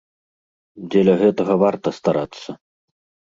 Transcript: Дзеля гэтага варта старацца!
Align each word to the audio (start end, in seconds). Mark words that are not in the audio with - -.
Дзеля 0.93 1.15
гэтага 1.21 1.53
варта 1.63 1.87
старацца! 1.99 2.49